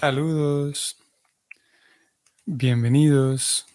[0.00, 0.96] Saludos,
[2.46, 3.66] bienvenidos.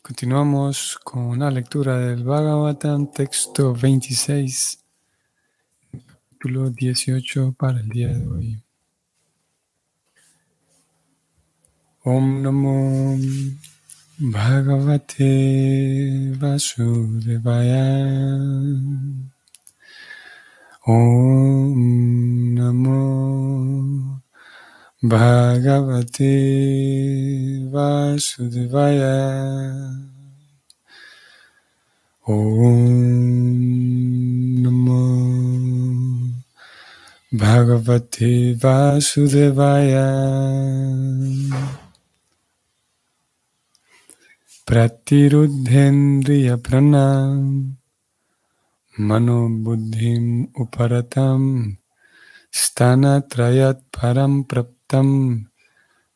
[0.00, 4.82] Continuamos con la lectura del Bhagavatam, texto 26,
[5.90, 8.62] capítulo 18 para el día de hoy.
[12.04, 13.18] Om Namo
[14.20, 15.22] Bhagavate
[16.38, 17.76] Vasudevaya.
[20.86, 24.21] Om Namo
[25.02, 26.30] Bhagavate
[27.66, 29.18] Vasudevaya.
[32.28, 32.78] Om
[34.62, 35.02] Namo
[37.34, 40.06] Bhagavate Vasudevaya.
[44.64, 47.74] Pratirudhendriya Pranam.
[48.98, 51.81] Mano Buddhim Uparatam
[52.52, 54.68] Stana Trayat Param Prap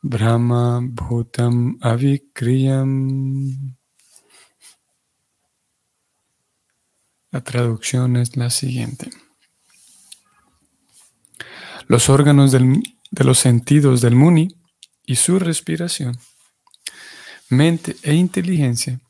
[0.03, 3.75] Brahma Bhutam Avikriyam.
[7.31, 9.11] La traducción es la siguiente.
[11.89, 14.49] Los órganos de los sentidos del Muni
[15.07, 16.19] y su respiración,
[17.49, 19.01] mente e inteligencia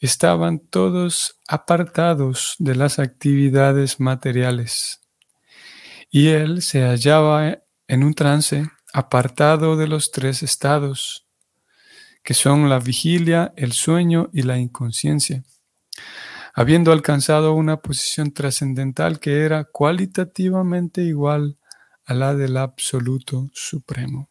[0.00, 5.07] estaban todos apartados de las actividades materiales
[6.10, 11.26] y él se hallaba en un trance apartado de los tres estados,
[12.22, 15.44] que son la vigilia, el sueño y la inconsciencia,
[16.54, 21.58] habiendo alcanzado una posición trascendental que era cualitativamente igual
[22.04, 24.30] a la del absoluto supremo.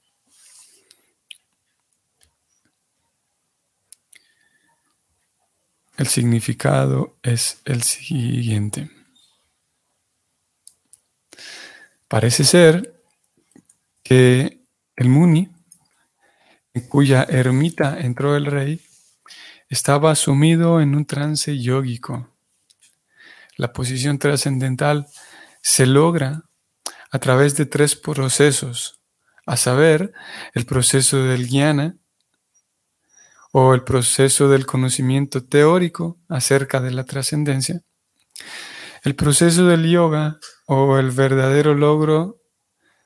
[5.97, 8.96] El significado es el siguiente.
[12.07, 13.01] Parece ser
[14.01, 14.61] que
[14.95, 15.49] el Muni,
[16.73, 18.81] en cuya ermita entró el rey,
[19.67, 22.33] estaba sumido en un trance yógico.
[23.57, 25.07] La posición trascendental
[25.61, 26.43] se logra
[27.11, 29.01] a través de tres procesos,
[29.45, 30.13] a saber,
[30.53, 31.97] el proceso del jnana
[33.51, 37.81] o el proceso del conocimiento teórico acerca de la trascendencia,
[39.07, 42.41] el proceso del yoga o el verdadero logro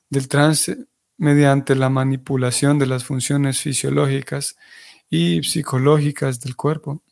[0.10, 4.56] del trance mediante la manipulación de las funciones fisiológicas
[5.12, 7.04] y psicológicas del cuerpo.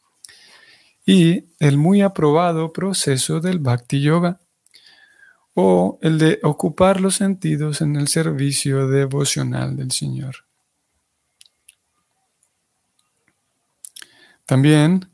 [1.06, 4.40] Y el muy aprobado proceso del Bhakti Yoga
[5.54, 10.48] o el de ocupar los sentidos en el servicio devocional del Señor.
[14.48, 15.12] También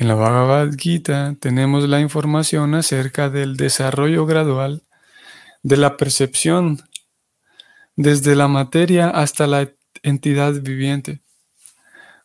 [0.00, 4.82] en la Bhagavad Gita tenemos la información acerca del desarrollo gradual
[5.62, 6.80] de la percepción
[7.96, 9.70] desde la materia hasta la
[10.02, 11.20] entidad viviente.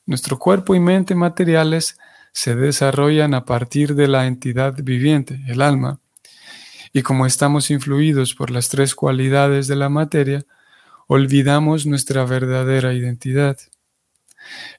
[0.06, 1.98] Nuestro cuerpo y mente materiales
[2.32, 6.00] se desarrollan a partir de la entidad viviente, el alma,
[6.94, 10.46] y como estamos influidos por las tres cualidades de la materia,
[11.08, 13.58] olvidamos nuestra verdadera identidad.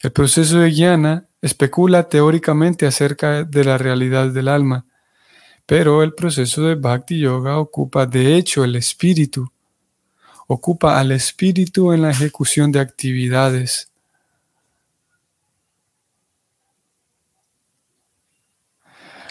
[0.00, 4.86] El proceso de Jnana especula teóricamente acerca de la realidad del alma,
[5.64, 9.50] pero el proceso de Bhakti Yoga ocupa de hecho el espíritu
[10.46, 13.90] ocupa al espíritu en la ejecución de actividades.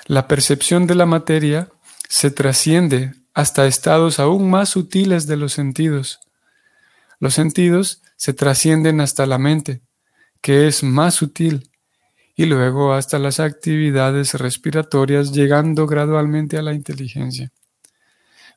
[0.05, 1.71] La percepción de la materia
[2.09, 6.19] se trasciende hasta estados aún más sutiles de los sentidos.
[7.19, 9.81] Los sentidos se trascienden hasta la mente,
[10.41, 11.71] que es más sutil,
[12.35, 17.51] y luego hasta las actividades respiratorias, llegando gradualmente a la inteligencia.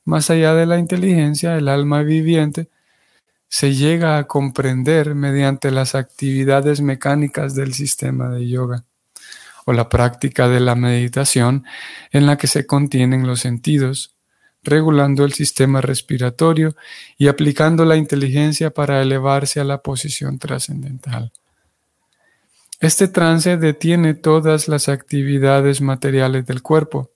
[0.05, 2.69] Más allá de la inteligencia, el alma viviente
[3.49, 8.84] se llega a comprender mediante las actividades mecánicas del sistema de yoga
[9.65, 11.65] o la práctica de la meditación
[12.10, 14.16] en la que se contienen los sentidos,
[14.62, 16.75] regulando el sistema respiratorio
[17.16, 21.33] y aplicando la inteligencia para elevarse a la posición trascendental.
[22.80, 27.13] Este trance detiene todas las actividades materiales del cuerpo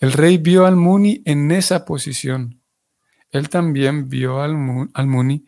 [0.00, 2.62] el rey vio al Muni en esa posición.
[3.30, 5.44] Él también vio al, Muni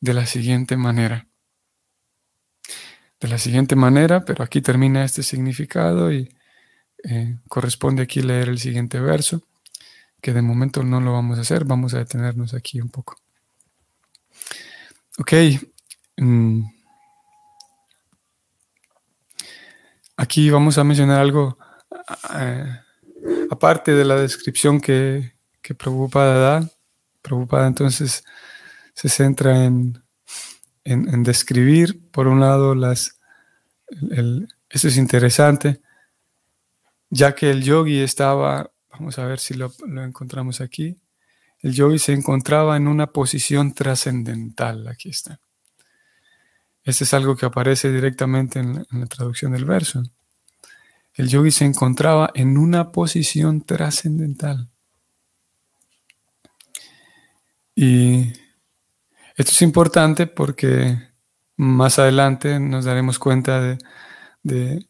[0.00, 1.28] de la siguiente manera.
[3.20, 6.34] De la siguiente manera, pero aquí termina este significado y
[7.04, 9.42] eh, corresponde aquí leer el siguiente verso,
[10.20, 13.16] que de momento no lo vamos a hacer, vamos a detenernos aquí un poco.
[15.18, 15.32] Ok.
[16.16, 16.81] Mm.
[20.22, 21.58] Aquí vamos a mencionar algo
[22.38, 22.78] eh,
[23.50, 26.70] aparte de la descripción que, que Prabhupada da,
[27.22, 28.22] Prabhupada entonces
[28.94, 30.00] se centra en,
[30.84, 33.18] en, describir, por un lado, las,
[34.70, 35.80] eso es interesante,
[37.10, 39.72] ya que el yogi estaba, vamos a ver si lo,
[40.04, 41.00] encontramos aquí,
[41.58, 45.40] el yogi se encontraba en una posición trascendental, aquí está.
[46.84, 50.02] Este es algo que aparece directamente en la traducción del verso.
[51.14, 54.68] El yogi se encontraba en una posición trascendental.
[57.74, 58.32] Y
[59.36, 60.98] esto es importante porque
[61.56, 63.78] más adelante nos daremos cuenta
[64.42, 64.86] de,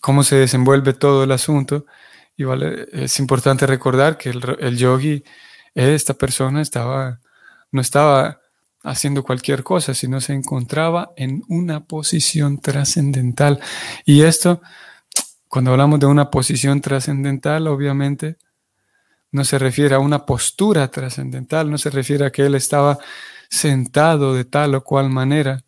[0.00, 1.86] cómo se desenvuelve todo el asunto.
[2.36, 2.44] Y
[2.92, 5.24] es importante recordar que el, yogi,
[5.74, 7.20] esta persona, estaba,
[7.72, 8.40] no estaba
[8.82, 13.60] haciendo cualquier cosa, sino se encontraba en una posición trascendental.
[14.04, 14.60] Y esto,
[15.48, 18.36] cuando hablamos de una posición trascendental, obviamente,
[19.30, 22.98] no se refiere a una postura trascendental, no se refiere a que él estaba
[23.50, 25.64] sentado de tal o cual manera,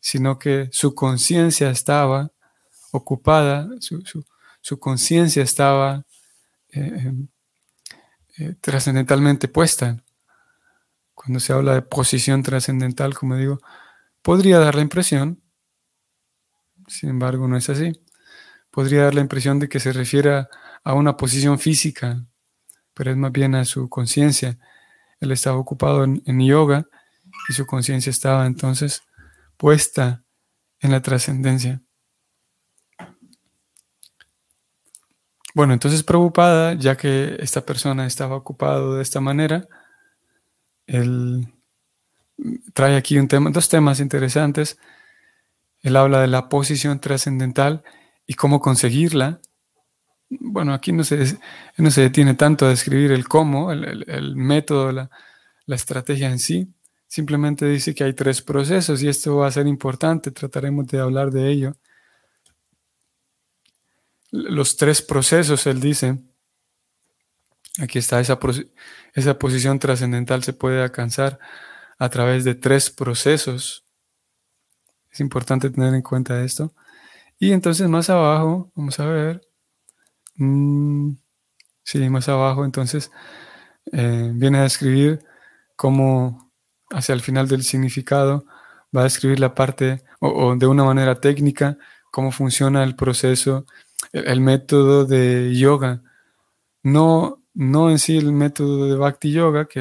[0.00, 2.30] sino que su conciencia estaba
[2.92, 6.04] ocupada, su, conciencia estaba
[6.70, 7.28] eh, em,
[8.38, 10.02] eh, trascendentalmente puesta.
[11.18, 13.58] Cuando se habla de posición trascendental, como digo,
[14.22, 15.42] podría dar la impresión,
[16.86, 17.90] sin embargo no es así,
[18.70, 20.46] podría dar la impresión de que se refiere
[20.84, 22.24] a una posición física,
[22.94, 24.60] pero es más bien a su conciencia.
[25.18, 26.86] Él estaba ocupado en, yoga
[27.48, 29.02] y su conciencia estaba entonces
[29.56, 30.22] puesta
[30.78, 31.82] en la trascendencia.
[35.52, 39.66] Bueno, entonces preocupada, ya que esta persona estaba ocupado de esta manera,
[40.88, 41.46] él
[42.72, 44.78] trae aquí dos temas interesantes.
[45.82, 47.84] Él habla de la posición trascendental
[48.26, 49.40] y cómo conseguirla,
[50.30, 51.38] bueno, aquí no se,
[51.76, 55.10] no se detiene tanto a describir el cómo, el, método, la,
[55.68, 56.68] estrategia en sí.
[57.06, 61.30] Simplemente dice que hay tres procesos y esto va a ser importante, trataremos de hablar
[61.30, 61.76] de ello.
[64.30, 66.18] Los tres procesos, él dice,
[67.78, 68.38] aquí está, esa,
[69.18, 71.38] esa posición trascendental se puede alcanzar
[71.98, 73.84] a través de tres procesos.
[75.10, 76.74] Es importante tener en cuenta esto.
[77.38, 79.48] Y entonces más abajo, vamos a ver,
[80.38, 81.16] Mm,
[81.84, 83.10] sí, más abajo, entonces
[83.92, 85.20] eh, viene a describir
[85.76, 86.52] cómo
[86.90, 88.44] hacia el final del significado
[88.96, 91.78] va a describir la parte, o, de una manera técnica,
[92.12, 93.66] cómo funciona el proceso,
[94.12, 96.02] el, método de yoga.
[96.82, 99.80] No, no en sí el método de Bhakti Yoga, que,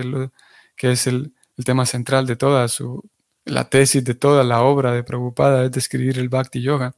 [0.80, 1.34] es el,
[1.64, 3.08] tema central de toda su,
[3.46, 6.96] la tesis de toda la obra de Prabhupada, es describir el Bhakti Yoga.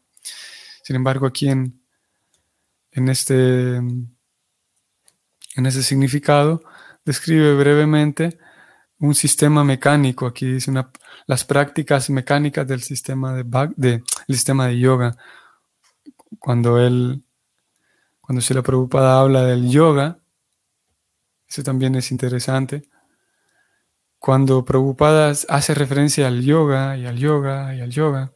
[0.81, 1.81] Sin embargo, aquí en,
[2.91, 6.63] en este, en significado,
[7.03, 8.39] describe brevemente
[8.99, 10.27] un sistema mecánico.
[10.27, 10.91] Aquí dice una,
[11.27, 13.43] las prácticas mecánicas del sistema de,
[13.75, 15.17] de, sistema de yoga.
[16.39, 17.21] Cuando él,
[18.21, 20.18] cuando la Prabhupada habla del yoga,
[21.49, 22.83] eso también es interesante.
[24.19, 28.31] Cuando Prabhupada hace referencia al yoga y al yoga y al yoga,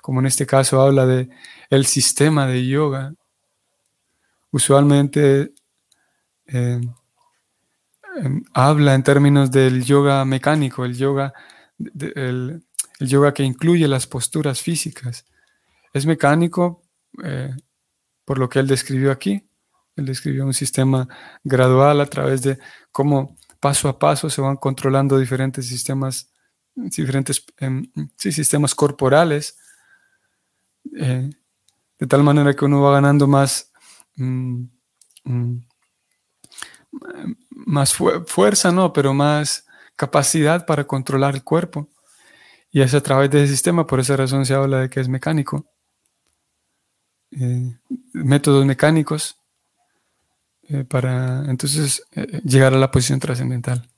[0.00, 1.30] como en este caso habla de
[1.70, 3.14] el sistema de yoga,
[4.50, 5.52] usualmente
[6.46, 6.80] eh,
[8.52, 11.32] habla en términos del yoga mecánico, el yoga,
[11.78, 12.62] el,
[13.00, 15.24] yoga que incluye las posturas físicas.
[15.92, 16.82] Es mecánico
[17.24, 17.54] eh,
[18.24, 19.48] por lo que él describió aquí.
[19.96, 21.08] Él describió un sistema
[21.44, 22.58] gradual a través de
[22.90, 26.32] cómo paso a paso se van controlando diferentes sistemas,
[26.74, 29.58] diferentes em, sistemas corporales,
[30.96, 31.30] eh,
[31.98, 33.72] de tal manera que uno va ganando más
[34.16, 34.68] Mm,
[35.24, 35.56] mm,
[37.50, 41.88] más fuerza, no, pero más capacidad para controlar el cuerpo.
[42.70, 45.08] Y es a través de ese sistema, por esa razón se habla de que es
[45.08, 45.66] mecánico.
[47.32, 47.78] Eh,
[48.12, 49.38] métodos mecánicos
[50.68, 53.88] eh, para entonces eh, llegar a la posición trascendental.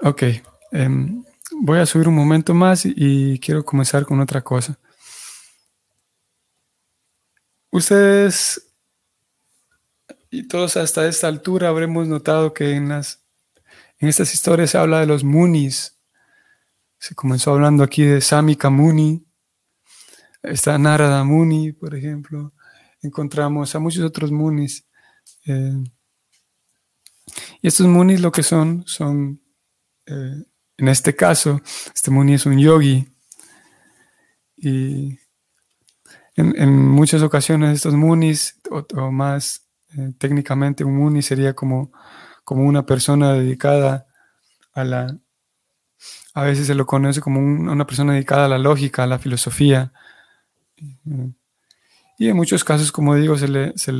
[0.00, 0.22] Ok,
[0.72, 1.24] em,
[1.62, 4.78] voy a subir un momento más y quiero comenzar con otra cosa.
[7.70, 8.74] Ustedes
[10.34, 13.22] y todos hasta esta altura habremos notado que en, las,
[13.98, 15.96] en estas historias se habla de los munis.
[16.98, 19.24] Se comenzó hablando aquí de Samika Muni,
[20.42, 22.52] está Narada Muni, por ejemplo.
[23.04, 24.86] Encontramos a muchos otros munis.
[25.46, 25.84] Eh,
[27.60, 29.42] y estos munis lo que son, son,
[30.06, 30.42] eh,
[30.78, 31.60] en este caso,
[31.94, 33.06] este muni es un yogi.
[34.56, 35.18] Y
[36.36, 39.68] en, muchas ocasiones estos munis, o, más
[39.98, 41.92] eh, técnicamente un muni sería como,
[42.42, 44.06] como una persona dedicada
[44.72, 45.18] a la...
[46.32, 49.92] A veces se lo conoce como una persona dedicada a la lógica, a la filosofía.
[52.18, 53.92] Y en muchos casos, como digo, se le, se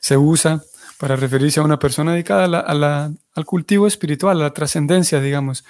[0.00, 0.62] se usa
[0.98, 5.64] para referirse a una persona dedicada al cultivo espiritual, a la trascendencia, digamos.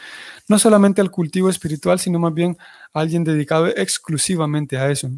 [0.48, 2.56] No solamente al cultivo espiritual, sino más bien
[2.92, 5.08] a alguien dedicado exclusivamente a eso.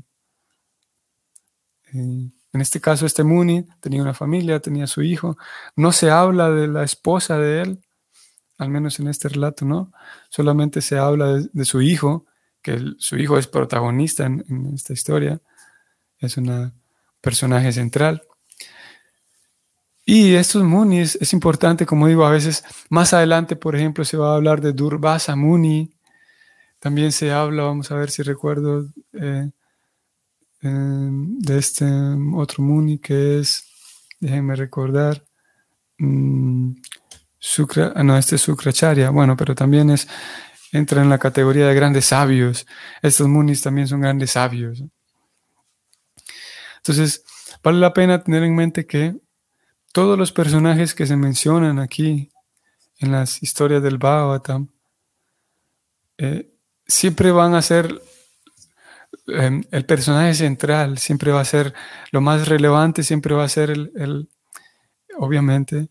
[1.94, 5.38] Eh, en este caso, este Muni tenía una familia, tenía su hijo.
[5.74, 7.80] No se habla de la esposa de él,
[8.58, 9.92] al menos en este relato, ¿no?
[10.28, 12.26] Solamente se habla de, su hijo,
[12.62, 15.40] que su hijo es protagonista en, esta historia.
[16.18, 16.72] Es un
[17.20, 18.22] personaje central.
[20.04, 24.32] Y estos munis es importante, como digo, a veces más adelante, por ejemplo, se va
[24.32, 25.92] a hablar de Durvasa Muni.
[26.80, 29.50] También se habla, vamos a ver si recuerdo, eh,
[30.62, 31.84] em, de este
[32.34, 33.64] otro Muni que es,
[34.18, 35.24] déjenme recordar,
[36.00, 36.74] um,
[38.04, 40.08] no, este es Sukracharya, bueno, pero también es,
[40.72, 42.66] entra en la categoría de grandes sabios.
[43.02, 44.82] Estos Munis también son grandes sabios.
[46.78, 47.24] Entonces,
[47.62, 49.14] vale la pena tener en mente que
[49.92, 52.30] todos los personajes que se mencionan aquí
[52.98, 54.68] en las historias del Bhagavatam
[56.18, 56.50] eh,
[56.86, 58.00] siempre van a ser
[59.26, 61.74] em, el personaje central, siempre va a ser
[62.10, 64.28] lo más relevante, siempre va a ser el,
[65.16, 65.88] obviamente,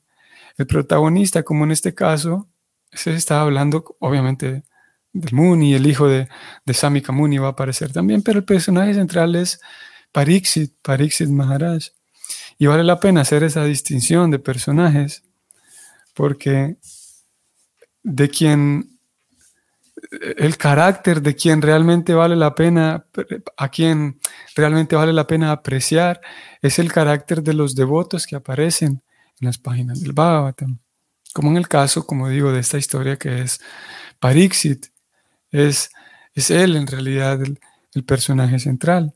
[0.57, 2.49] el protagonista, como en este caso,
[2.91, 4.63] se está hablando, obviamente,
[5.13, 6.29] del Muni, el hijo de,
[6.65, 9.59] de Samika Muni va a aparecer también, pero el personaje central es
[10.11, 11.87] Pariksit, Pariksit Maharaj.
[12.57, 15.23] Y vale la pena hacer esa distinción de personajes
[16.13, 16.77] porque
[18.03, 18.91] de quien
[20.37, 23.05] el carácter de quien realmente vale la pena,
[23.57, 24.19] a quien
[24.55, 26.21] realmente vale la pena apreciar,
[26.61, 29.03] es el carácter de los devotos que aparecen
[29.39, 30.79] en las páginas del Bhagavatam.
[31.33, 33.61] Como en el caso, como digo, de esta historia que es
[34.19, 34.87] Pariksit,
[35.51, 35.91] es,
[36.33, 37.39] es él en realidad
[37.93, 39.13] el personaje central.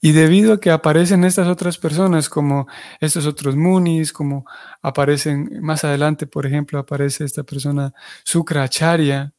[0.00, 2.66] Y debido a que aparecen estas otras personas, como
[3.00, 4.46] estos otros munis, como
[4.80, 7.92] aparecen más adelante, por ejemplo, aparece esta persona
[8.24, 9.32] Sukracharya,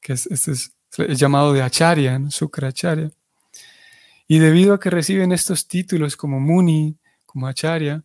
[0.00, 0.72] que es, este es,
[1.18, 2.30] llamado de Acharya, ¿no?
[2.30, 3.10] Sukracharya.
[4.26, 8.02] Y debido a que reciben estos títulos como Muni, como Acharya,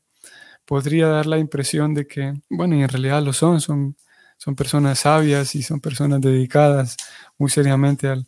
[0.66, 3.98] podría dar la impresión de que, bueno, y en realidad lo son, son,
[4.46, 6.96] son personas sabias y son personas dedicadas
[7.38, 8.26] muy seriamente al,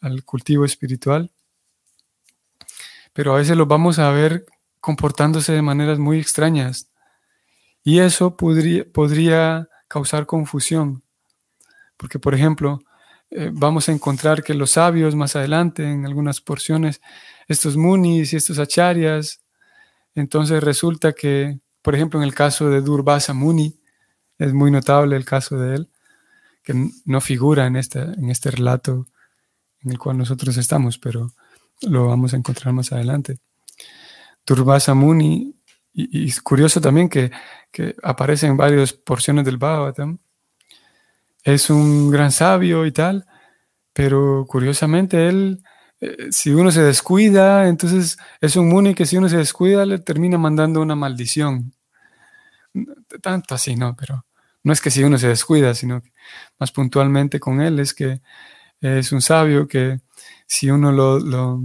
[0.00, 1.30] al cultivo espiritual
[3.12, 4.46] pero a veces los vamos a ver
[4.80, 6.90] comportándose de maneras muy extrañas.
[7.82, 11.02] Y eso podría, podría causar confusión.
[11.96, 12.80] Porque, por ejemplo,
[13.30, 17.00] eh, vamos a encontrar que los sabios más adelante, en algunas porciones,
[17.48, 19.42] estos munis y estos acharyas,
[20.14, 23.79] entonces resulta que, por ejemplo, en el caso de Durvasa Muni,
[24.40, 25.90] es muy notable el caso de él,
[26.64, 29.06] que no figura en este, en este relato
[29.82, 31.30] en el cual nosotros estamos, pero
[31.82, 33.38] lo vamos a encontrar más adelante.
[34.46, 35.54] Durvasa Muni,
[35.92, 37.30] y, es curioso también que,
[38.02, 40.18] aparece en varias porciones del Bhagavatam,
[41.44, 43.26] es un gran sabio y tal,
[43.92, 45.62] pero curiosamente él,
[46.00, 49.98] eh, si uno se descuida, entonces es un Muni que si uno se descuida le
[49.98, 51.74] termina mandando una maldición.
[53.20, 53.96] Tanto así, ¿no?
[53.96, 54.24] Pero
[54.62, 56.12] no es que si uno se descuida, sino que
[56.58, 58.20] más puntualmente con él es que
[58.80, 60.00] es un sabio que
[60.46, 61.60] si uno lo,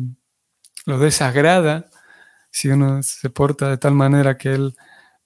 [1.00, 1.90] desagrada,
[2.52, 4.76] si uno se porta de tal manera que él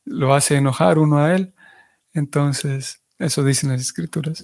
[0.06, 1.54] lo hace enojar uno a él,
[2.14, 4.44] entonces, eso dicen las escrituras.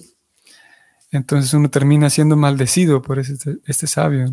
[1.10, 4.32] Entonces uno termina siendo maldecido por este sabio.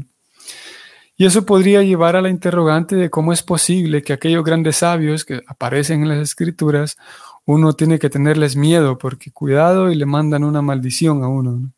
[1.16, 5.26] Y eso podría llevar a la interrogante de cómo es posible que aquellos grandes sabios
[5.26, 6.98] que aparecen en las escrituras,
[7.46, 11.74] uno tiene que tenerles miedo porque cuidado y le mandan una maldición a uno.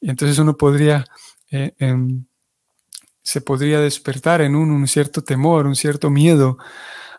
[0.00, 1.04] Y entonces uno podría,
[1.50, 2.24] eh, em,
[3.22, 6.58] se podría despertar en uno un cierto temor, un cierto miedo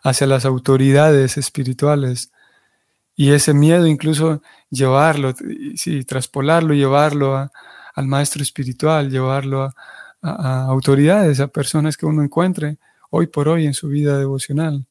[0.02, 2.32] hacia las autoridades espirituales.
[3.16, 5.34] Y ese miedo incluso llevarlo,
[5.76, 7.50] sí, traspolarlo, llevarlo
[7.94, 9.72] al maestro espiritual, llevarlo
[10.22, 12.78] a, autoridades, a personas que uno encuentre
[13.10, 14.86] hoy por hoy en su vida devocional.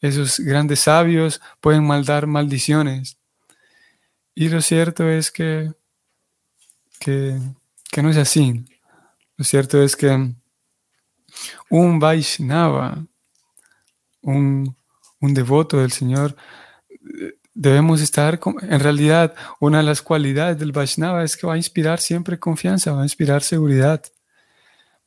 [0.00, 3.18] Esos grandes sabios pueden maldar maldiciones
[4.34, 5.72] y lo cierto es que,
[6.98, 7.38] que,
[8.02, 8.64] no es así.
[9.36, 10.32] Lo cierto es que
[11.70, 13.06] un Vaishnava,
[14.22, 14.76] un,
[15.20, 16.36] un devoto del Señor,
[17.54, 22.00] debemos estar, en realidad, una de las cualidades del Vaishnava es que va a inspirar
[22.00, 24.02] siempre confianza, va a inspirar seguridad,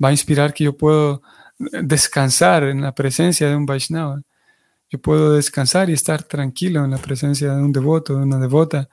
[0.02, 1.22] va a inspirar que yo puedo
[1.58, 4.22] descansar en la presencia de un Vaishnava.
[4.90, 8.90] yo puedo descansar y estar tranquilo en la presencia de un devoto, de una devota,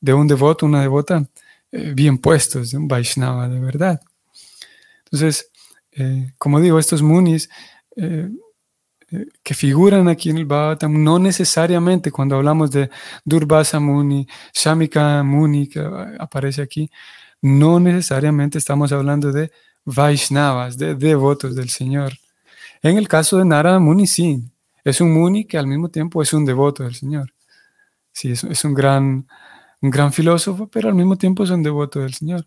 [0.00, 1.26] de un devoto, una devota
[1.72, 4.00] eh, bien puestos, de un Vaishnava de verdad.
[5.04, 5.50] Entonces,
[5.92, 7.48] eh, como digo, estos munis
[7.96, 8.28] eh,
[9.42, 12.90] que figuran aquí en el Bhagavatam, no necesariamente cuando hablamos de
[13.24, 15.80] Durvasa Muni, Shamika Muni, que
[16.18, 16.90] aparece aquí,
[17.40, 19.52] no necesariamente estamos hablando de
[19.84, 22.12] Vaishnavas, de devotos del Señor.
[22.82, 24.42] En el caso de Narada Muni, sí,
[24.84, 27.32] es un Muni que al mismo tiempo es un devoto del Señor.
[28.12, 29.26] Sí, es, un, gran,
[29.80, 32.46] un gran filósofo, pero al mismo tiempo es un devoto del Señor.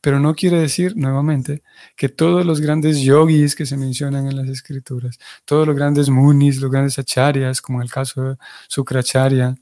[0.00, 1.62] Pero no quiere decir, nuevamente,
[1.96, 6.60] que todos los grandes yogis que se mencionan en las escrituras, todos los grandes munis,
[6.60, 8.36] los grandes acharyas, como el caso de
[8.68, 9.56] Sukracharya,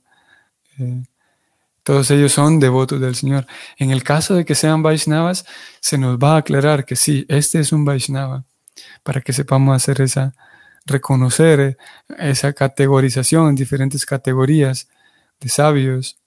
[0.79, 1.03] eh,
[1.83, 3.47] todos ellos son devotos del Señor.
[3.77, 5.47] En el caso de que sean Vaishnavas,
[5.81, 8.45] se nos va a aclarar que sí, este es un Vaishnava,
[9.03, 10.35] para que sepamos hacer esa,
[10.87, 11.79] reconocer
[12.19, 14.89] esa categorización en diferentes categorías
[15.41, 16.19] de sabios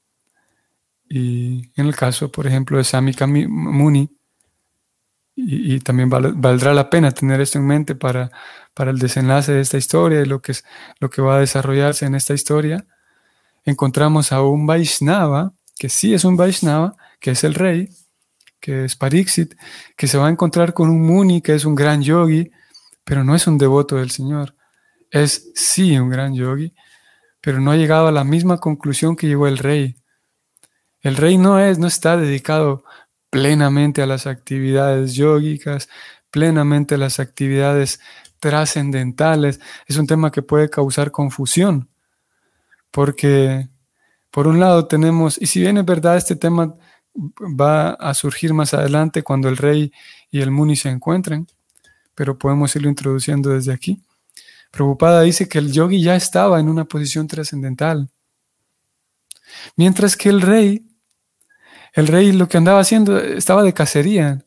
[1.14, 4.10] y en el caso, por ejemplo, de Samika Muni,
[5.36, 8.32] y, también valdrá la pena tener esto en mente para,
[8.74, 10.64] para el desenlace de esta historia y lo que, es,
[11.00, 12.86] lo que va a desarrollarse en esta historia,
[13.66, 17.90] encontramos a un Vaishnava, que sí es un Vaishnava, que es el rey,
[18.60, 19.56] que es Pariksit,
[19.98, 22.52] que se va a encontrar con un Muni, que es un gran yogi,
[23.04, 24.56] pero no es un devoto del Señor.
[25.10, 26.74] Es sí un gran yogi,
[27.42, 29.98] pero no ha llegado a la misma conclusión que llegó el rey.
[31.02, 32.84] El rey no, es, no está dedicado
[33.32, 35.90] plenamente a las actividades yógicas,
[36.30, 38.00] plenamente a las actividades
[38.40, 39.60] trascendentales.
[39.88, 41.90] Es un tema que puede causar confusión,
[42.92, 43.70] porque
[44.30, 46.76] por un lado tenemos, y si bien es verdad, este tema
[47.40, 49.92] va a surgir más adelante cuando el rey
[50.30, 51.48] y el muni se encuentren,
[52.16, 54.02] pero podemos irlo introduciendo desde aquí.
[54.72, 58.10] Prabhupada dice que el yogi ya estaba en una posición trascendental,
[59.76, 60.86] mientras que el rey
[61.94, 64.46] el rey lo que andaba haciendo estaba de cacería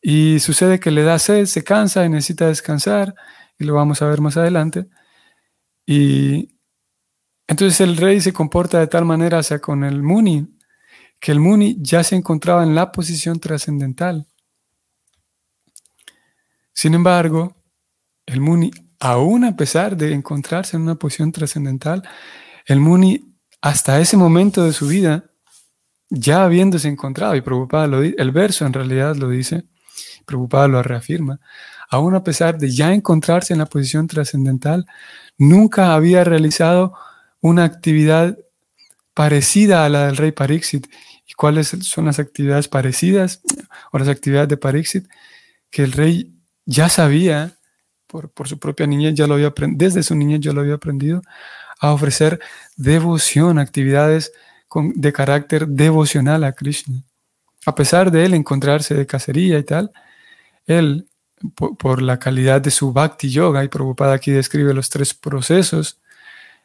[0.00, 3.14] y sucede que le da sed, se cansa y necesita descansar
[3.58, 4.86] y lo vamos a ver más adelante.
[5.86, 6.51] Y
[7.46, 10.48] entonces el rey se comporta de tal manera hacia con el Muni
[11.22, 14.26] que el Muni ya se encontraba en la posición trascendental.
[16.72, 17.56] Sin embargo,
[18.26, 22.02] el Muni, aún a pesar de encontrarse en una posición trascendental,
[22.66, 25.30] el Muni hasta ese momento de su vida
[26.10, 29.64] ya habiéndose encontrado, y preocupada lo el verso en realidad lo dice,
[30.26, 31.38] preocupada lo reafirma,
[31.88, 34.86] aún a pesar de ya encontrarse en la posición trascendental,
[35.38, 36.94] nunca había realizado
[37.42, 38.38] una actividad
[39.12, 40.86] parecida a la del rey Parixit.
[41.26, 43.42] ¿Y cuáles son las actividades parecidas
[43.90, 45.06] o las actividades de Parixit?
[45.68, 46.32] Que el rey
[46.64, 47.52] ya sabía,
[48.06, 51.22] por, por su propia niñez, ya lo había desde su niñez ya lo había aprendido,
[51.80, 52.40] a ofrecer
[52.76, 54.32] devoción, actividades
[54.94, 57.02] de carácter devocional a Krishna.
[57.66, 59.92] A pesar de él encontrarse de cacería y tal,
[60.66, 61.08] él,
[61.56, 66.00] por, la calidad de su bhakti yoga, y Prabhupada aquí describe los tres procesos,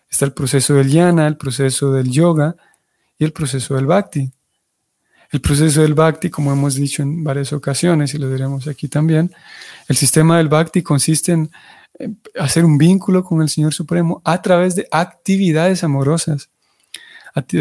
[0.09, 2.55] está el proceso del yana, el proceso del yoga
[3.17, 4.31] y el proceso del bhakti.
[5.31, 9.33] El proceso del bhakti, como hemos dicho en varias ocasiones y lo diremos aquí también,
[9.87, 11.51] el sistema del bhakti consiste en
[12.39, 16.49] hacer un vínculo con el Señor Supremo a través de actividades amorosas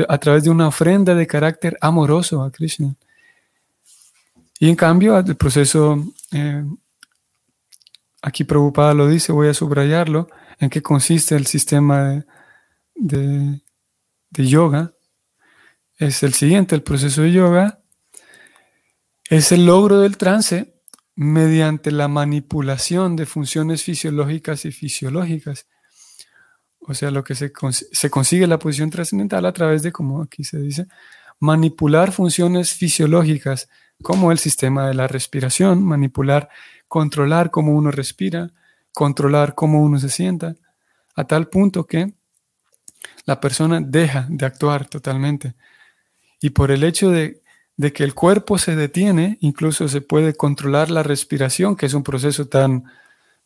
[0.08, 2.94] a, través de una ofrenda de carácter amoroso a Krishna.
[4.58, 6.64] Y en cambio, el proceso, eh,
[8.22, 10.28] aquí Prabhupada lo dice, voy a subrayarlo,
[10.58, 12.24] en qué consiste el sistema de,
[12.96, 13.60] de
[14.32, 14.94] yoga.
[15.98, 17.80] Es el siguiente, el proceso de yoga
[19.28, 20.74] es el logro del trance
[21.14, 25.66] mediante la manipulación de funciones fisiológicas y fisiológicas
[26.88, 27.52] o sea, lo que se,
[27.92, 30.86] se consigue la posición trascendental a través de, como aquí se dice,
[31.40, 33.68] manipular funciones fisiológicas,
[34.02, 36.48] como el sistema de la respiración, manipular,
[36.86, 38.52] controlar cómo uno respira,
[38.92, 40.54] controlar cómo uno se sienta,
[41.16, 42.14] a tal punto que
[43.24, 45.54] la persona deja de actuar totalmente.
[46.40, 47.42] Y por el hecho de,
[47.94, 52.46] que el cuerpo se detiene, incluso se puede controlar la respiración, que es un proceso
[52.46, 52.84] tan,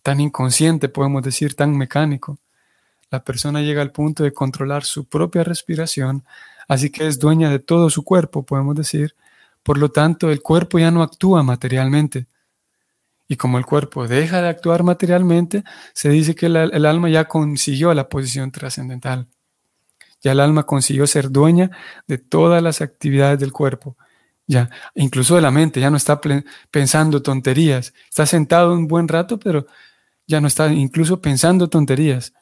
[0.02, 2.38] tan inconsciente, podemos decir, tan mecánico
[3.10, 6.24] la persona llega al punto de controlar su propia respiración,
[6.68, 9.14] así que es dueña de todo su cuerpo, podemos decir.
[9.62, 12.26] Por lo tanto, el cuerpo ya no actúa materialmente.
[13.28, 17.92] Y como el cuerpo deja de actuar materialmente, se dice que el, alma ya consiguió
[17.94, 19.26] la posición trascendental.
[20.22, 21.70] Ya el alma consiguió ser dueña
[22.06, 23.96] de todas las actividades del cuerpo.
[24.46, 26.20] Ya, incluso de la mente, ya no está
[26.70, 27.94] pensando tonterías.
[28.09, 29.66] Está sentado un buen rato, pero
[30.26, 32.33] ya no está incluso pensando tonterías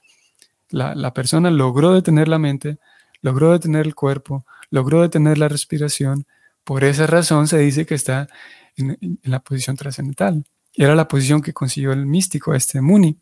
[0.70, 2.78] La, persona logró detener la mente,
[3.22, 6.26] logró detener el cuerpo, logró detener la respiración.
[6.64, 8.28] Por esa razón se dice que está
[8.76, 10.44] en, la posición trascendental.
[10.74, 13.18] Era la posición que consiguió el místico, este Muni.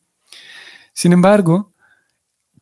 [0.93, 1.73] Sin embargo,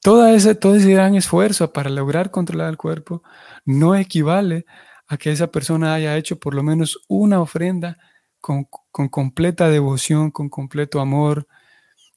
[0.05, 3.23] toda ese, todo ese gran esfuerzo para lograr controlar el cuerpo
[3.65, 4.67] no equivale
[5.07, 7.97] a que esa persona haya hecho por lo menos una ofrenda
[8.39, 11.47] con, con completa devoción, con completo amor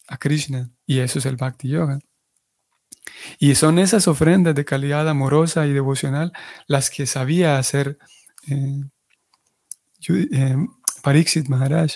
[0.10, 0.69] a Krishna.
[0.86, 2.00] Y eso es el Bhakti Yoga.
[3.39, 6.34] Y son esas ofrendas de calidad amorosa y devocional
[6.67, 7.97] las que sabía hacer
[8.50, 8.82] eh,
[10.10, 10.58] eh,
[11.04, 11.91] Pariksit Maharaj.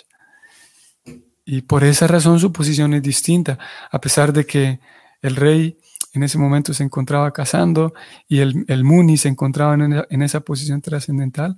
[1.43, 3.60] Y por esa razón su posición es distinta,
[3.91, 4.80] a pesar de que
[5.21, 5.77] el rey
[6.13, 7.93] en ese momento se encontraba casando
[8.27, 11.57] y el, el Muni se encontraba en, esa posición trascendental,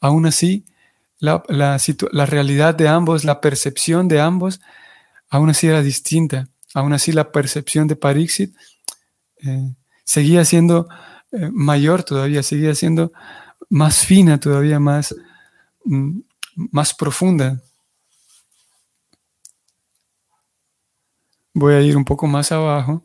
[0.00, 0.64] aún así
[1.18, 4.60] la, la, realidad de ambos, la percepción de ambos,
[5.28, 6.48] aún así era distinta.
[6.74, 8.56] Aún así la percepción de Pariksit
[9.42, 10.88] eh, seguía siendo
[11.30, 13.12] eh, mayor todavía, seguía siendo
[13.68, 15.14] más fina todavía, más,
[15.84, 16.20] mm,
[16.56, 17.62] más profunda.
[21.54, 23.04] Voy a ir un poco más abajo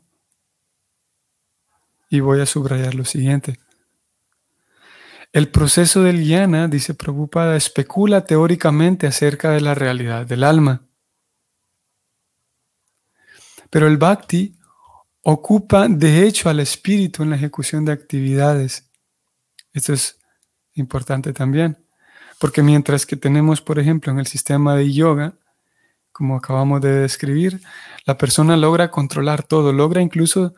[2.09, 3.59] y voy a subrayar lo siguiente.
[5.33, 10.81] El proceso del yana, dice Prabhupada, especula teóricamente acerca de la realidad del alma.
[13.69, 14.57] Pero el bhakti
[15.23, 18.89] ocupa de hecho al espíritu en la ejecución de actividades.
[19.73, 20.19] Esto es
[20.75, 21.77] importante también,
[22.39, 25.33] porque mientras que tenemos, por ejemplo, en el sistema de yoga,
[26.17, 27.61] como acabamos de describir,
[28.07, 30.55] la persona logra controlar todo, logra incluso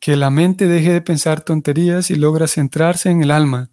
[0.00, 3.70] que, la mente deje de pensar tonterías y logra centrarse en el alma.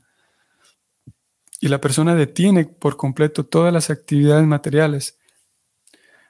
[1.59, 5.17] Y la persona detiene por completo todas las actividades materiales,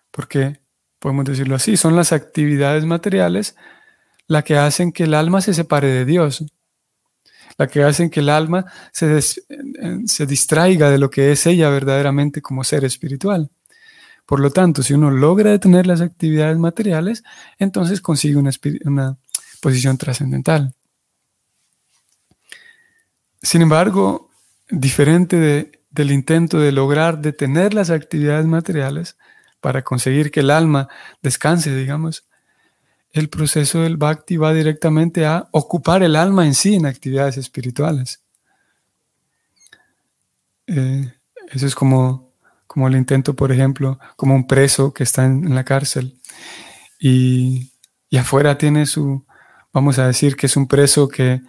[0.09, 0.61] porque
[0.99, 3.57] podemos decirlo así, son las actividades materiales
[4.25, 6.45] la que hacen que el alma se separe de Dios,
[7.57, 12.41] la que hacen que el alma se, se distraiga de lo que es ella verdaderamente
[12.41, 13.51] como ser espiritual.
[14.27, 17.23] Por lo tanto, si uno logra detener las actividades materiales,
[17.59, 19.17] entonces consigue una,
[19.61, 20.75] posición trascendental.
[23.41, 24.29] Sin embargo,
[24.69, 29.17] diferente de, del intento de lograr detener las actividades materiales
[29.61, 30.89] para conseguir que el alma
[31.21, 32.27] descanse, digamos,
[33.11, 38.21] el proceso del bhakti va directamente a ocupar el alma en sí en actividades espirituales.
[40.67, 41.13] Eh,
[41.49, 42.26] eso es como,
[42.67, 46.19] como el intento, por ejemplo, como un preso que está en, la cárcel
[46.99, 47.71] y,
[48.17, 49.25] afuera tiene su,
[49.73, 51.41] vamos a decir que es un preso que,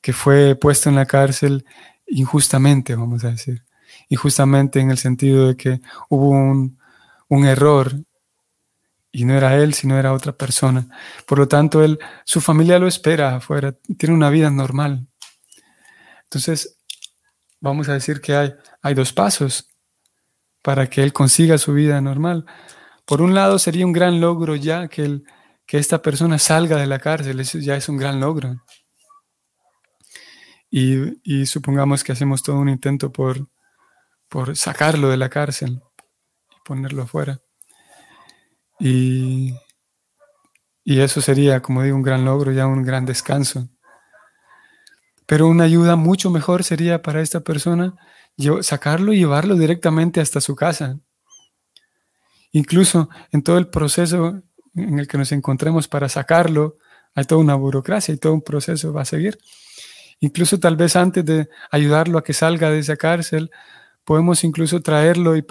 [0.00, 1.64] que fue puesto en la cárcel
[2.06, 3.62] injustamente, vamos a decir.
[4.08, 6.78] Injustamente en el sentido de que hubo un,
[7.28, 7.94] un error
[9.12, 10.88] y no era él, sino era otra persona.
[11.26, 15.06] Por lo tanto, él, su familia lo espera afuera, tiene una vida normal.
[16.24, 16.78] Entonces,
[17.60, 19.73] vamos a decir que hay, hay dos pasos
[20.64, 22.46] para que él consiga su vida normal.
[23.04, 25.20] Por un lado, sería un gran logro ya que,
[25.68, 28.62] esta persona salga de la cárcel, eso ya es un gran logro.
[30.70, 33.48] Y, y supongamos que hacemos todo un intento por,
[34.28, 35.82] por sacarlo de la cárcel
[36.50, 37.40] y ponerlo afuera.
[38.80, 39.54] Y,
[40.84, 43.68] eso sería, como digo, un gran logro, ya un gran descanso.
[45.26, 47.94] Pero una ayuda mucho mejor sería para esta persona
[48.62, 50.98] sacarlo y llevarlo directamente hasta su casa.
[52.52, 54.42] Incluso en todo el proceso
[54.74, 56.78] en el que nos encontremos para sacarlo,
[57.14, 59.38] hay toda una burocracia y todo un proceso va a seguir.
[60.20, 63.50] Incluso tal vez antes de ayudarlo a que salga de esa cárcel,
[64.04, 65.44] podemos incluso traerlo y,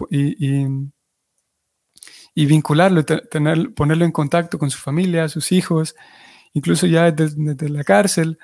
[2.36, 5.96] y vincularlo, tener, ponerlo en contacto con su familia, sus hijos,
[6.54, 8.39] incluso ya desde, la cárcel,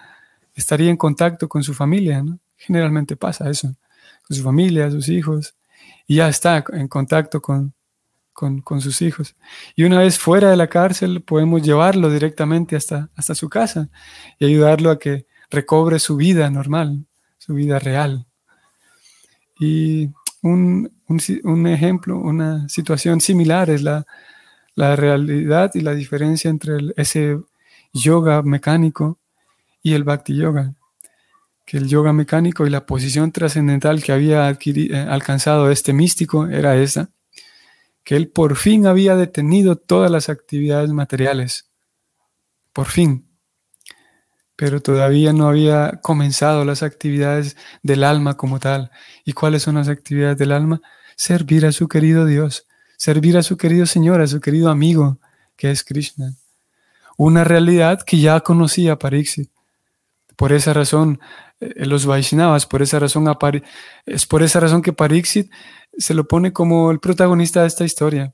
[0.54, 2.24] estaría en contacto con su familia.
[2.56, 3.74] Generalmente pasa eso,
[4.28, 5.56] con su familia, sus hijos,
[6.08, 7.74] y ya está en contacto con,
[8.34, 9.36] con, sus hijos.
[9.76, 13.90] Y una vez fuera de la cárcel, podemos llevarlo directamente hasta, hasta su casa
[14.40, 17.06] y ayudarlo a que recobre su vida normal,
[17.38, 18.26] su vida real.
[19.60, 20.10] Y
[20.42, 20.90] un,
[21.44, 24.06] un, ejemplo, una situación similar es la,
[24.76, 27.40] la realidad y la diferencia entre ese
[27.92, 29.20] yoga mecánico
[29.84, 30.74] y el bhakti yoga.
[31.70, 36.76] Que el yoga mecánico y la posición trascendental que había eh, alcanzado este místico era
[36.76, 37.12] esa,
[38.04, 41.70] que él por fin había detenido todas las actividades materiales.
[42.74, 43.30] Por fin
[44.60, 48.92] pero todavía no había comenzado las actividades del alma como tal.
[49.24, 50.82] ¿Y cuáles son las actividades del alma?
[51.16, 55.18] Servir a su querido Dios, servir a su querido Señor, a su querido amigo,
[55.56, 56.36] que es Krishna.
[57.16, 59.50] una realidad que ya conocía Pariksit.
[60.40, 61.20] Por esa razón,
[61.60, 63.26] eh, los Vaishnavas, por esa razón,
[64.06, 65.52] es por esa razón que Pariksit
[65.98, 68.34] se lo pone como el protagonista de esta historia.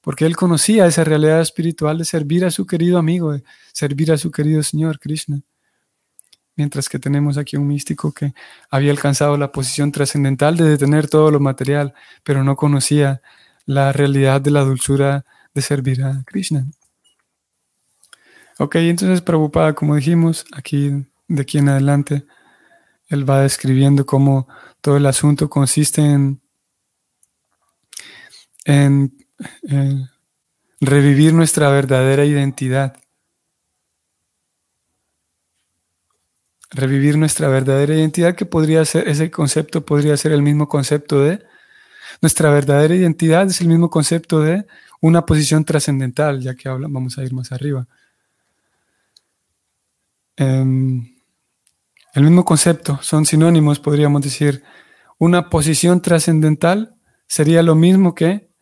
[0.00, 4.16] Porque él conocía esa realidad espiritual de servir a su querido amigo, de servir a
[4.16, 5.40] su querido Señor Krishna.
[6.54, 8.32] Mientras que tenemos aquí un místico que
[8.70, 13.22] había alcanzado la posición trascendental de detener todo lo material, pero no conocía
[13.66, 16.68] la realidad de la dulzura de servir a Krishna.
[18.58, 22.24] Ok, entonces preocupada, como dijimos, aquí de aquí en adelante,
[23.08, 24.48] él va describiendo cómo
[24.80, 26.40] todo el asunto consiste en,
[28.64, 29.14] en,
[30.80, 32.96] revivir nuestra verdadera identidad.
[36.70, 41.44] Revivir nuestra verdadera identidad, que podría ser, ese concepto podría ser el mismo concepto de,
[42.20, 44.66] nuestra verdadera identidad es el mismo concepto de
[45.00, 47.86] una posición trascendental, ya que hablan, vamos a ir más arriba.
[50.38, 51.16] Em,
[52.14, 54.62] el mismo concepto, son sinónimos, podríamos decir.
[55.18, 56.94] Una posición trascendental
[57.26, 58.52] sería lo mismo que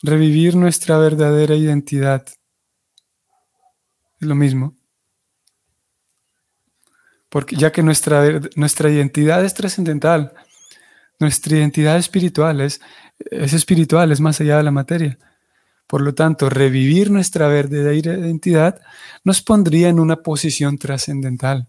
[0.00, 2.24] revivir nuestra verdadera identidad.
[4.20, 4.76] Es lo mismo.
[7.28, 10.34] Porque ya que nuestra, nuestra identidad es trascendental,
[11.18, 12.80] nuestra identidad espiritual es,
[13.18, 15.18] es espiritual, es más allá de la materia.
[15.86, 18.80] Por lo tanto, revivir nuestra verdadera identidad
[19.22, 21.68] nos pondría en una posición trascendental.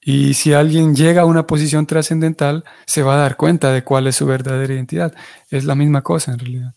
[0.00, 4.06] Y si alguien llega a una posición trascendental, se va a dar cuenta de cuál
[4.06, 5.14] es su verdadera identidad.
[5.50, 6.74] Es la misma cosa en realidad.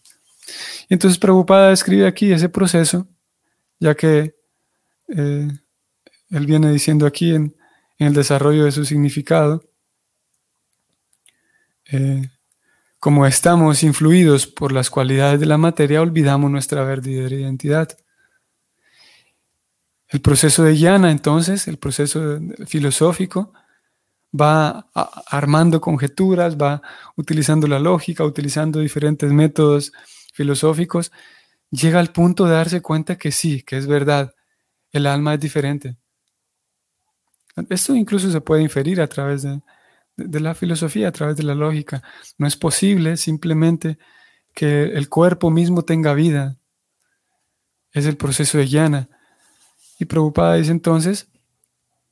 [0.89, 3.07] Entonces Prabhupada describe aquí ese proceso,
[3.79, 4.35] ya que
[5.07, 5.47] eh,
[6.29, 7.55] él viene diciendo aquí en,
[7.97, 9.63] el desarrollo de su significado,
[11.91, 12.31] eh,
[13.01, 17.97] como estamos influidos por las cualidades de la materia, olvidamos nuestra verdadera identidad.
[20.07, 23.53] El proceso de llana, entonces, el proceso filosófico,
[24.39, 26.83] va armando conjeturas, va
[27.15, 29.91] utilizando la lógica, utilizando diferentes métodos
[30.35, 31.11] filosóficos,
[31.71, 34.35] llega al punto de darse cuenta que sí, que es verdad,
[34.91, 35.97] el alma es diferente.
[37.67, 39.59] Esto incluso se puede inferir a través de,
[40.17, 42.03] de la filosofía, a través de la lógica.
[42.37, 43.97] No es posible simplemente
[44.53, 46.57] que el cuerpo mismo tenga vida.
[47.91, 49.09] Es el proceso de llana.
[49.99, 51.29] Y Prabhupada dice entonces,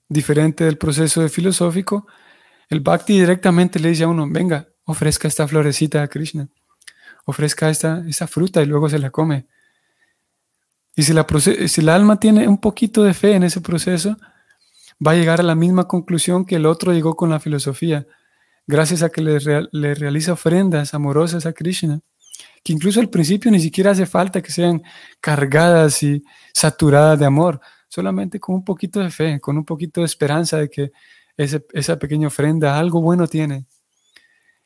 [0.08, 2.08] diferente del proceso de filosófico,
[2.70, 6.50] el bhakti directamente le dice a uno, venga, ofrezca esta florecita a Krishna,
[7.26, 9.48] ofrezca esta, esta fruta y luego se la come.
[10.96, 11.26] Y si la,
[11.68, 14.18] si la alma tiene un poquito de fe en ese proceso,
[15.06, 18.06] va a llegar a la misma conclusión que el otro llegó con la filosofía,
[18.68, 22.02] gracias a que le, realiza ofrendas amorosas a Krishna,
[22.64, 24.84] que incluso al principio ni siquiera hace falta que sean
[25.20, 30.06] cargadas y saturadas de amor, solamente con un poquito de fe, con un poquito de
[30.06, 30.92] esperanza de que
[31.38, 33.66] esa pequeña ofrenda algo bueno tiene.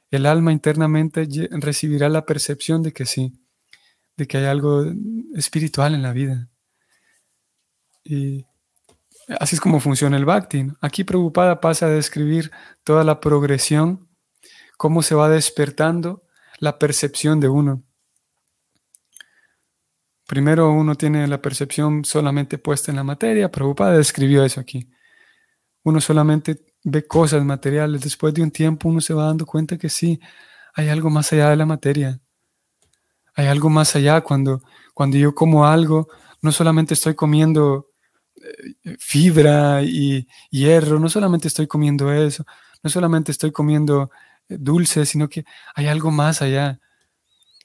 [0.10, 3.34] El alma internamente recibirá la percepción de que sí,
[4.18, 4.86] de que hay algo
[5.36, 6.50] espiritual en la vida.
[8.04, 8.46] Y
[9.28, 10.68] Así es como funciona el Bhakti.
[10.82, 12.52] Aquí preocupada pasa a describir
[12.84, 14.10] toda la progresión,
[14.78, 16.24] cómo se va despertando
[16.60, 17.84] la percepción de uno.
[20.28, 24.90] Primero uno tiene la percepción solamente puesta en la materia, preocupada describió eso aquí.
[25.84, 29.90] Uno solamente ve cosas materiales, después de un tiempo uno se va dando cuenta que
[29.90, 30.20] sí,
[30.74, 32.20] hay algo más allá de la materia.
[33.36, 34.62] Hay algo más allá cuando,
[34.94, 36.08] cuando yo como algo,
[36.42, 37.93] no solamente estoy comiendo
[39.00, 42.46] fibra y hierro, no solamente estoy comiendo eso,
[42.84, 44.12] no solamente estoy comiendo
[44.50, 46.80] eh, dulce, sino que hay algo más allá.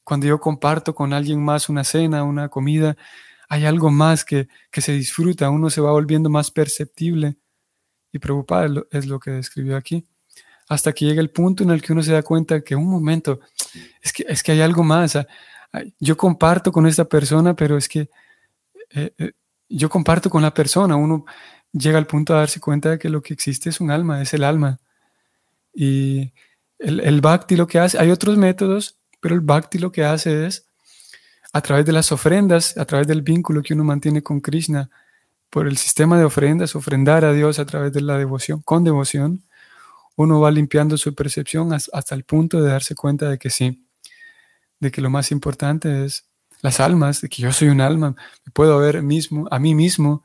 [0.05, 2.97] Cuando yo comparto con alguien más una cena, una comida,
[3.49, 7.37] hay algo más que, se disfruta, uno se va volviendo más perceptible
[8.13, 10.07] y preocupado, es lo que describió aquí.
[10.69, 13.41] Hasta que llega el punto en el que uno se da cuenta que un momento,
[14.03, 15.17] es que, es que hay algo más.
[15.17, 15.27] Ah,
[15.99, 18.11] yo comparto con esta persona, pero es que
[18.91, 19.33] eh, eh,
[19.69, 21.25] yo comparto con la persona, uno
[21.73, 24.33] llega al punto de darse cuenta de que lo que existe es un alma, es
[24.35, 24.79] el alma.
[25.75, 26.33] Y
[26.79, 30.67] el, bhakti lo que hace, hay otros métodos, pero el bhakti lo que hace es,
[31.53, 34.91] a través de las ofrendas, a través del vínculo que uno mantiene con Krishna,
[35.51, 39.45] por el sistema de ofrendas, ofrendar a Dios a través de la devoción, con devoción,
[40.17, 43.87] uno va limpiando su percepción hasta el punto de darse cuenta de que sí,
[44.81, 46.28] de que lo más importante es
[46.61, 50.25] las almas, de que yo soy un alma, me puedo ver mismo, a mí mismo.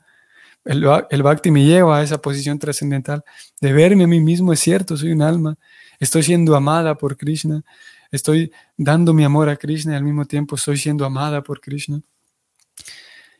[0.64, 3.22] El, el bhakti me lleva a esa posición trascendental
[3.60, 5.56] de verme a mí mismo, es cierto, soy un alma,
[6.00, 7.62] estoy siendo amada por Krishna,
[8.10, 12.00] estoy dando mi amor a Krishna y al mismo tiempo estoy siendo amada por Krishna.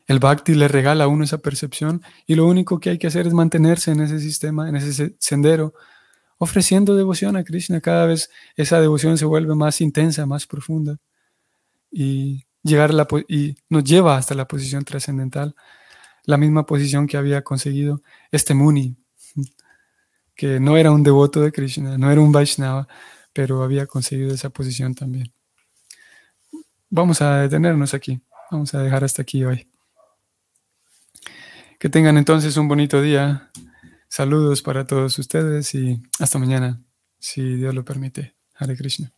[0.07, 3.25] El bhakti le regala a uno esa percepción y lo único que hay que hacer
[3.25, 5.73] es mantenerse en ese sistema, en ese sendero,
[6.37, 7.81] ofreciendo devoción a Krishna.
[7.81, 10.97] Cada vez esa devoción se vuelve más intensa, más profunda
[11.89, 15.55] y, llegar la, y nos lleva hasta la posición trascendental,
[16.23, 18.01] la misma posición que había conseguido
[18.31, 18.97] este Muni,
[20.35, 22.87] que no era un devoto de Krishna, no era un Vaishnava,
[23.31, 25.31] pero había conseguido esa posición también.
[26.89, 29.69] Vamos a detenernos aquí, vamos a dejar hasta aquí hoy.
[31.79, 33.51] Que tengan entonces un bonito día.
[34.07, 36.81] Saludos para todos ustedes y hasta mañana,
[37.19, 38.35] si Dios lo permite.
[38.55, 39.13] Hare Krishna.